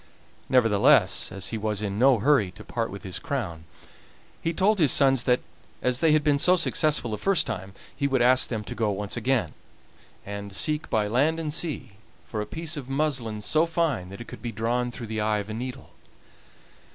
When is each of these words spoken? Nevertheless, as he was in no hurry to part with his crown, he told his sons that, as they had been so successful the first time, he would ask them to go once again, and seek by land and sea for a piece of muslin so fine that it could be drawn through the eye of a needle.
Nevertheless, 0.49 1.31
as 1.31 1.49
he 1.49 1.59
was 1.59 1.83
in 1.83 1.99
no 1.99 2.17
hurry 2.17 2.49
to 2.53 2.63
part 2.63 2.89
with 2.89 3.03
his 3.03 3.19
crown, 3.19 3.65
he 4.41 4.51
told 4.51 4.79
his 4.79 4.91
sons 4.91 5.25
that, 5.25 5.41
as 5.83 5.99
they 5.99 6.11
had 6.11 6.23
been 6.23 6.39
so 6.39 6.55
successful 6.55 7.11
the 7.11 7.19
first 7.19 7.45
time, 7.45 7.73
he 7.95 8.07
would 8.07 8.23
ask 8.23 8.47
them 8.47 8.63
to 8.63 8.73
go 8.73 8.89
once 8.89 9.15
again, 9.15 9.53
and 10.25 10.53
seek 10.53 10.89
by 10.89 11.05
land 11.07 11.39
and 11.39 11.53
sea 11.53 11.97
for 12.27 12.41
a 12.41 12.47
piece 12.47 12.75
of 12.75 12.89
muslin 12.89 13.41
so 13.41 13.67
fine 13.67 14.09
that 14.09 14.19
it 14.19 14.27
could 14.27 14.41
be 14.41 14.51
drawn 14.51 14.89
through 14.89 15.05
the 15.05 15.21
eye 15.21 15.37
of 15.37 15.49
a 15.49 15.53
needle. 15.53 15.91